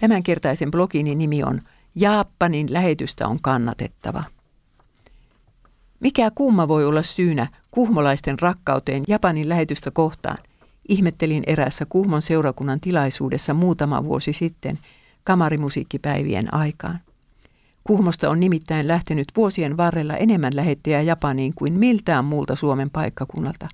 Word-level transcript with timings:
Tämänkertaisen 0.00 0.70
blogini 0.70 1.14
nimi 1.14 1.42
on 1.42 1.60
Jaappanin 1.94 2.72
lähetystä 2.72 3.28
on 3.28 3.38
kannatettava. 3.42 4.24
Mikä 6.00 6.30
kumma 6.34 6.68
voi 6.68 6.84
olla 6.84 7.02
syynä 7.02 7.48
kuhmolaisten 7.70 8.38
rakkauteen 8.38 9.04
Japanin 9.08 9.48
lähetystä 9.48 9.90
kohtaan? 9.90 10.38
Ihmettelin 10.88 11.42
erässä 11.46 11.86
Kuhmon 11.88 12.22
seurakunnan 12.22 12.80
tilaisuudessa 12.80 13.54
muutama 13.54 14.04
vuosi 14.04 14.32
sitten 14.32 14.78
kamarimusiikkipäivien 15.24 16.54
aikaan. 16.54 17.00
Kuhmosta 17.84 18.30
on 18.30 18.40
nimittäin 18.40 18.88
lähtenyt 18.88 19.26
vuosien 19.36 19.76
varrella 19.76 20.16
enemmän 20.16 20.56
lähettejä 20.56 21.00
Japaniin 21.00 21.54
kuin 21.54 21.72
miltään 21.72 22.24
muulta 22.24 22.54
Suomen 22.56 22.90
paikkakunnalta. 22.90 23.68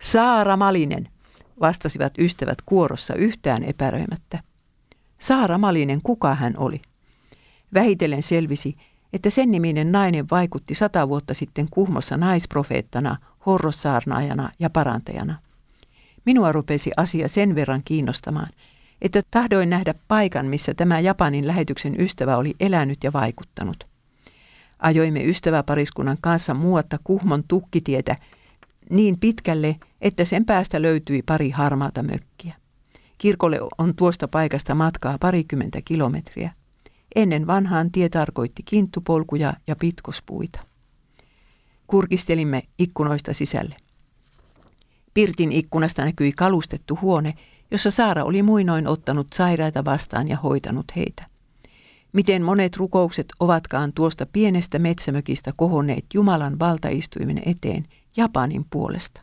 Saara 0.00 0.56
Malinen, 0.56 1.08
vastasivat 1.60 2.18
ystävät 2.18 2.58
kuorossa 2.66 3.14
yhtään 3.14 3.64
epäröimättä. 3.64 4.38
Saara 5.18 5.58
Malinen, 5.58 6.02
kuka 6.02 6.34
hän 6.34 6.54
oli? 6.56 6.82
Vähitellen 7.74 8.22
selvisi, 8.22 8.76
että 9.12 9.30
sen 9.30 9.50
niminen 9.50 9.92
nainen 9.92 10.26
vaikutti 10.30 10.74
sata 10.74 11.08
vuotta 11.08 11.34
sitten 11.34 11.66
Kuhmossa 11.70 12.16
naisprofeettana, 12.16 13.16
horrossaarnaajana 13.46 14.50
ja 14.58 14.70
parantajana. 14.70 15.38
Minua 16.24 16.52
rupesi 16.52 16.90
asia 16.96 17.28
sen 17.28 17.54
verran 17.54 17.82
kiinnostamaan, 17.84 18.48
että 19.02 19.20
tahdoin 19.30 19.70
nähdä 19.70 19.94
paikan, 20.08 20.46
missä 20.46 20.74
tämä 20.74 21.00
Japanin 21.00 21.46
lähetyksen 21.46 22.00
ystävä 22.00 22.36
oli 22.36 22.54
elänyt 22.60 23.04
ja 23.04 23.12
vaikuttanut. 23.12 23.86
Ajoimme 24.78 25.24
ystäväpariskunnan 25.24 26.18
kanssa 26.20 26.54
muuatta 26.54 26.98
Kuhmon 27.04 27.44
tukkitietä 27.48 28.16
niin 28.90 29.20
pitkälle, 29.20 29.76
että 30.00 30.24
sen 30.24 30.44
päästä 30.44 30.82
löytyi 30.82 31.22
pari 31.22 31.50
harmaata 31.50 32.02
mökkiä. 32.02 32.54
Kirkolle 33.18 33.58
on 33.78 33.94
tuosta 33.94 34.28
paikasta 34.28 34.74
matkaa 34.74 35.18
parikymmentä 35.20 35.80
kilometriä. 35.84 36.52
Ennen 37.16 37.46
vanhaan 37.46 37.90
tie 37.90 38.08
tarkoitti 38.08 38.62
kinttupolkuja 38.62 39.54
ja 39.66 39.76
pitkospuita. 39.76 40.60
Kurkistelimme 41.86 42.62
ikkunoista 42.78 43.32
sisälle. 43.32 43.76
Pirtin 45.14 45.52
ikkunasta 45.52 46.04
näkyi 46.04 46.32
kalustettu 46.32 46.98
huone, 47.02 47.34
jossa 47.70 47.90
Saara 47.90 48.24
oli 48.24 48.42
muinoin 48.42 48.86
ottanut 48.86 49.26
sairaita 49.34 49.84
vastaan 49.84 50.28
ja 50.28 50.36
hoitanut 50.36 50.86
heitä. 50.96 51.26
Miten 52.12 52.42
monet 52.42 52.76
rukoukset 52.76 53.26
ovatkaan 53.40 53.92
tuosta 53.92 54.26
pienestä 54.26 54.78
metsämökistä 54.78 55.52
kohonneet 55.56 56.04
Jumalan 56.14 56.58
valtaistuimen 56.58 57.38
eteen 57.46 57.86
Japanin 58.16 58.66
puolesta. 58.70 59.20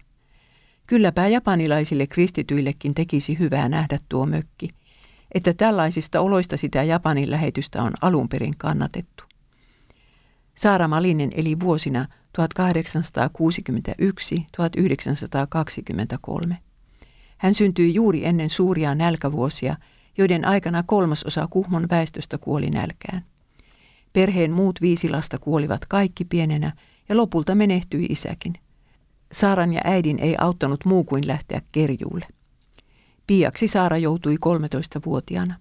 Kylläpä 0.87 1.27
japanilaisille 1.27 2.07
kristityillekin 2.07 2.93
tekisi 2.93 3.39
hyvää 3.39 3.69
nähdä 3.69 3.99
tuo 4.09 4.25
mökki, 4.25 4.69
että 5.31 5.53
tällaisista 5.53 6.21
oloista 6.21 6.57
sitä 6.57 6.83
Japanin 6.83 7.31
lähetystä 7.31 7.83
on 7.83 7.93
alun 8.01 8.29
perin 8.29 8.57
kannatettu. 8.57 9.23
Saara 10.55 10.87
Malinen 10.87 11.29
eli 11.35 11.59
vuosina 11.59 12.07
1861-1923. 16.51 16.53
Hän 17.37 17.55
syntyi 17.55 17.93
juuri 17.93 18.25
ennen 18.25 18.49
suuria 18.49 18.95
nälkävuosia, 18.95 19.75
joiden 20.17 20.45
aikana 20.45 20.83
kolmasosa 20.83 21.47
Kuhmon 21.47 21.85
väestöstä 21.89 22.37
kuoli 22.37 22.69
nälkään. 22.69 23.25
Perheen 24.13 24.51
muut 24.51 24.81
viisi 24.81 25.09
lasta 25.09 25.37
kuolivat 25.37 25.85
kaikki 25.85 26.25
pienenä 26.25 26.73
ja 27.09 27.17
lopulta 27.17 27.55
menehtyi 27.55 28.05
isäkin. 28.09 28.53
Saaran 29.31 29.73
ja 29.73 29.81
äidin 29.83 30.19
ei 30.19 30.35
auttanut 30.37 30.85
muu 30.85 31.03
kuin 31.03 31.27
lähteä 31.27 31.61
kerjuulle. 31.71 32.25
Piaksi 33.27 33.67
Saara 33.67 33.97
joutui 33.97 34.35
13-vuotiaana. 34.45 35.55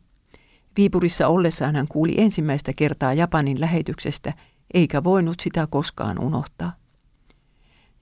Viipurissa 0.77 1.29
ollessaan 1.29 1.77
hän 1.77 1.89
kuuli 1.89 2.12
ensimmäistä 2.17 2.73
kertaa 2.77 3.12
Japanin 3.12 3.61
lähetyksestä, 3.61 4.33
eikä 4.75 5.05
voinut 5.05 5.41
sitä 5.41 5.67
koskaan 5.71 6.19
unohtaa. 6.19 6.72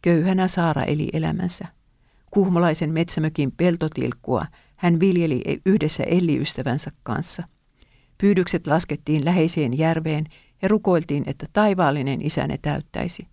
Köyhänä 0.02 0.48
Saara 0.48 0.84
eli 0.84 1.08
elämänsä. 1.12 1.64
Kuhmolaisen 2.30 2.92
metsämökin 2.92 3.52
peltotilkkua 3.52 4.46
hän 4.76 5.00
viljeli 5.00 5.42
yhdessä 5.66 6.02
Elli-ystävänsä 6.02 6.90
kanssa. 7.02 7.42
Pyydykset 8.18 8.66
laskettiin 8.66 9.24
läheiseen 9.24 9.78
järveen 9.78 10.24
ja 10.62 10.68
rukoiltiin, 10.68 11.22
että 11.26 11.46
taivaallinen 11.52 12.22
isä 12.22 12.46
ne 12.46 12.58
täyttäisi. 12.62 13.28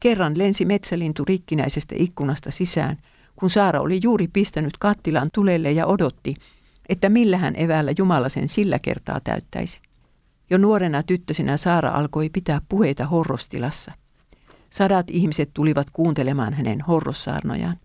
Kerran 0.00 0.38
lensi 0.38 0.64
metsälintu 0.64 1.24
rikkinäisestä 1.24 1.94
ikkunasta 1.98 2.50
sisään, 2.50 2.96
kun 3.36 3.50
Saara 3.50 3.80
oli 3.80 4.00
juuri 4.02 4.28
pistänyt 4.28 4.76
kattilan 4.78 5.30
tulelle 5.34 5.72
ja 5.72 5.86
odotti, 5.86 6.34
että 6.88 7.08
millähän 7.08 7.56
eväällä 7.56 7.92
Jumala 7.98 8.28
sen 8.28 8.48
sillä 8.48 8.78
kertaa 8.78 9.20
täyttäisi. 9.24 9.80
Jo 10.50 10.58
nuorena 10.58 11.02
tyttösinä 11.02 11.56
Saara 11.56 11.88
alkoi 11.88 12.28
pitää 12.28 12.60
puheita 12.68 13.06
horrostilassa. 13.06 13.92
Sadat 14.70 15.10
ihmiset 15.10 15.50
tulivat 15.54 15.86
kuuntelemaan 15.92 16.54
hänen 16.54 16.80
horrossaarnojaan. 16.80 17.76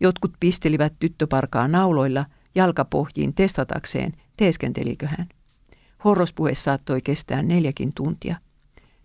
Jotkut 0.00 0.32
pistelivät 0.40 0.92
tyttöparkaa 0.98 1.68
nauloilla 1.68 2.26
jalkapohjiin 2.54 3.34
testatakseen, 3.34 4.12
teeskentelikö 4.36 5.06
hän. 5.06 5.26
Horrospuhe 6.04 6.54
saattoi 6.54 7.02
kestää 7.02 7.42
neljäkin 7.42 7.92
tuntia. 7.92 8.36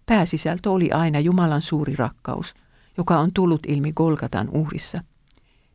Pääsisältö 0.06 0.72
oli 0.72 0.92
aina 0.92 1.20
Jumalan 1.20 1.62
suuri 1.62 1.96
rakkaus, 1.96 2.54
joka 2.98 3.20
on 3.20 3.34
tullut 3.34 3.62
ilmi 3.68 3.94
Golgatan 3.94 4.50
uhrissa. 4.50 5.00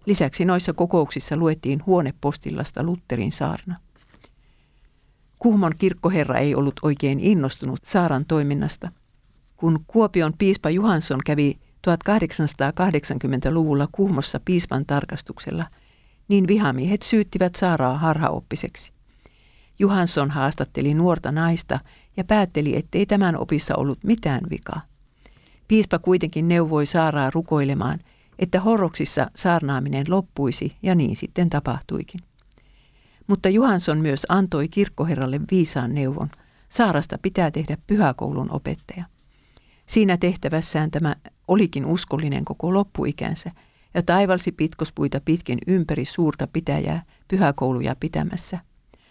Lisäksi 0.07 0.45
noissa 0.45 0.73
kokouksissa 0.73 1.37
luettiin 1.37 1.87
huonepostillasta 1.87 2.83
Lutterin 2.83 3.33
saarna. 3.33 3.77
Kuhmon 5.39 5.73
kirkkoherra 5.79 6.39
ei 6.39 6.55
ollut 6.55 6.81
oikein 6.83 7.21
innostunut 7.21 7.85
Saaran 7.85 8.25
toiminnasta. 8.25 8.93
Kun 9.57 9.85
Kuopion 9.87 10.33
piispa 10.39 10.71
Johansson 10.71 11.21
kävi 11.27 11.59
1880-luvulla 11.89 13.89
Kuhmossa 13.93 14.41
piispan 14.45 14.87
tarkastuksella, 14.87 15.67
niin 16.29 16.47
vihamiehet 16.47 17.03
syyttivät 17.03 17.55
Saaraa 17.55 17.99
harhaoppiseksi. 17.99 18.93
Johansson 19.79 20.31
haastatteli 20.31 20.95
nuorta 20.95 21.33
naista 21.33 21.81
ja 22.16 22.25
päätteli, 22.25 22.76
ettei 22.76 23.06
tämän 23.06 23.37
opissa 23.37 23.76
ollut 23.76 24.04
mitään 24.04 24.41
vikaa. 24.50 24.81
Piispa 25.69 25.98
kuitenkin 25.98 26.48
neuvoi 26.48 26.87
Saaraa 26.87 27.31
rukoilemaan, 27.31 27.98
että 28.38 28.60
horroksissa 28.60 29.31
saarnaaminen 29.37 30.06
loppuisi 30.09 30.76
ja 30.82 30.94
niin 30.94 31.16
sitten 31.16 31.50
tapahtuikin. 31.50 32.21
Mutta 33.26 33.48
Johansson 33.48 33.98
myös 33.98 34.26
antoi 34.28 34.69
kirkkoherralle 34.69 35.41
viisaan 35.50 35.94
neuvon. 35.94 36.28
Saarasta 36.69 37.19
pitää 37.19 37.50
tehdä 37.50 37.76
pyhäkoulun 37.87 38.53
opettaja. 38.53 39.04
Siinä 39.87 40.16
tehtävässään 40.16 40.91
tämä 40.91 41.15
olikin 41.48 41.87
uskollinen 41.87 42.44
koko 42.44 42.75
loppuikänsä 42.75 43.50
ja 43.94 44.03
taivalsi 44.03 44.53
pitkospuita 44.53 45.21
pitkin 45.25 45.59
ympäri 45.66 46.04
suurta 46.04 46.47
pitäjää 46.47 47.03
pyhäkouluja 47.28 47.97
pitämässä. 48.00 48.59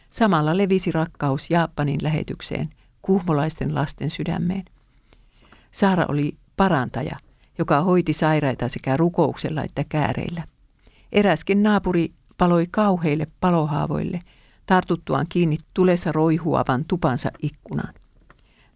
Samalla 0.09 0.57
levisi 0.57 0.91
rakkaus 0.91 1.49
Japanin 1.49 1.99
lähetykseen, 2.03 2.65
kuhmolaisten 3.01 3.75
lasten 3.75 4.09
sydämeen. 4.09 4.65
Saara 5.71 6.05
oli 6.09 6.37
parantaja, 6.57 7.17
joka 7.57 7.81
hoiti 7.81 8.13
sairaita 8.13 8.67
sekä 8.67 8.97
rukouksella 8.97 9.63
että 9.63 9.83
kääreillä. 9.89 10.43
Eräskin 11.11 11.63
naapuri 11.63 12.11
paloi 12.37 12.67
kauheille 12.71 13.27
palohaavoille, 13.39 14.19
tartuttuaan 14.65 15.25
kiinni 15.29 15.57
tulessa 15.73 16.11
roihuavan 16.11 16.85
tupansa 16.85 17.31
ikkunaan. 17.41 17.93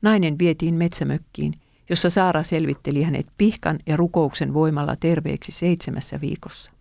Nainen 0.01 0.39
vietiin 0.39 0.75
metsämökkiin, 0.75 1.53
jossa 1.89 2.09
Saara 2.09 2.43
selvitteli 2.43 3.03
hänet 3.03 3.27
pihkan 3.37 3.79
ja 3.85 3.97
rukouksen 3.97 4.53
voimalla 4.53 4.95
terveeksi 4.95 5.51
seitsemässä 5.51 6.21
viikossa. 6.21 6.71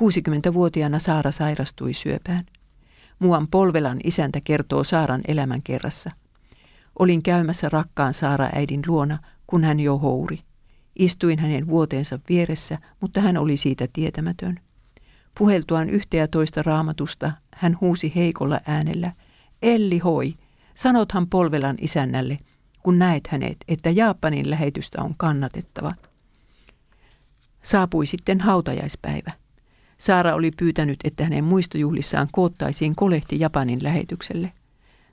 60-vuotiaana 0.00 0.98
Saara 0.98 1.32
sairastui 1.32 1.94
syöpään. 1.94 2.44
Muan 3.18 3.48
Polvelan 3.48 3.98
isäntä 4.04 4.40
kertoo 4.44 4.84
Saaran 4.84 5.20
elämän 5.28 5.62
kerrassa. 5.62 6.10
Olin 6.98 7.22
käymässä 7.22 7.68
rakkaan 7.68 8.14
Saara-äidin 8.14 8.82
luona, 8.86 9.18
kun 9.46 9.64
hän 9.64 9.80
jo 9.80 9.98
houri. 9.98 10.38
Istuin 10.96 11.38
hänen 11.38 11.66
vuoteensa 11.66 12.18
vieressä, 12.28 12.78
mutta 13.00 13.20
hän 13.20 13.36
oli 13.36 13.56
siitä 13.56 13.86
tietämätön. 13.92 14.60
Puheltuaan 15.38 15.90
yhtä 15.90 16.16
ja 16.16 16.28
toista 16.28 16.62
raamatusta, 16.62 17.32
hän 17.54 17.78
huusi 17.80 18.12
heikolla 18.14 18.60
äänellä, 18.66 19.12
Elli 19.62 19.98
hoi, 19.98 20.34
sanothan 20.74 21.26
Polvelan 21.28 21.76
isännälle, 21.80 22.38
kun 22.82 22.98
näet 22.98 23.26
hänet, 23.26 23.56
että 23.68 23.90
Japanin 23.90 24.50
lähetystä 24.50 25.02
on 25.02 25.14
kannatettava. 25.16 25.94
Saapui 27.62 28.06
sitten 28.06 28.40
hautajaispäivä. 28.40 29.41
Saara 30.02 30.34
oli 30.34 30.50
pyytänyt, 30.58 30.98
että 31.04 31.24
hänen 31.24 31.44
muistojuhlissaan 31.44 32.28
koottaisiin 32.32 32.94
kolehti 32.94 33.40
Japanin 33.40 33.82
lähetykselle. 33.82 34.52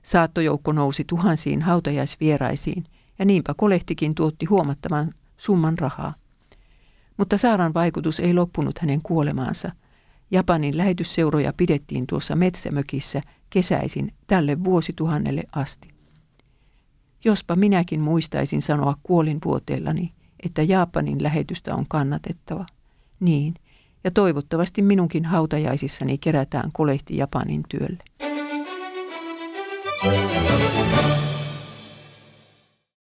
Saattojoukko 0.03 0.71
nousi 0.71 1.03
tuhansiin 1.07 1.61
hautajaisvieraisiin, 1.61 2.83
ja 3.19 3.25
niinpä 3.25 3.53
kolehtikin 3.53 4.15
tuotti 4.15 4.45
huomattavan 4.45 5.13
summan 5.37 5.79
rahaa. 5.79 6.13
Mutta 7.17 7.37
Saaran 7.37 7.73
vaikutus 7.73 8.19
ei 8.19 8.33
loppunut 8.33 8.79
hänen 8.79 9.01
kuolemaansa– 9.01 9.71
Japanin 10.31 10.77
lähetysseuroja 10.77 11.53
pidettiin 11.57 12.07
tuossa 12.07 12.35
metsämökissä 12.35 13.21
kesäisin 13.49 14.13
tälle 14.27 14.63
vuosituhannelle 14.63 15.43
asti. 15.51 15.89
Jospa 17.25 17.55
minäkin 17.55 17.99
muistaisin 17.99 18.61
sanoa 18.61 18.97
kuolinvuoteellani, 19.03 20.13
että 20.45 20.63
Japanin 20.63 21.23
lähetystä 21.23 21.75
on 21.75 21.85
kannatettava. 21.87 22.65
Niin, 23.19 23.53
ja 24.03 24.11
toivottavasti 24.11 24.81
minunkin 24.81 25.25
hautajaisissani 25.25 26.17
kerätään 26.17 26.71
kolehti 26.71 27.17
Japanin 27.17 27.63
työlle. 27.69 28.03
Thank 30.01 30.33
you. 30.33 30.48